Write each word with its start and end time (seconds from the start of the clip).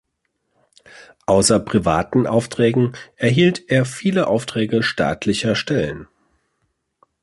Außer 1.27 1.59
privaten 1.59 2.25
Aufträgen 2.25 2.93
erhielt 3.17 3.69
er 3.69 3.85
viele 3.85 4.25
Aufträge 4.25 4.81
staatlicher 4.81 5.53
Stellen. 5.53 6.07